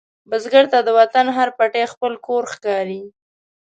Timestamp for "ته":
0.71-0.79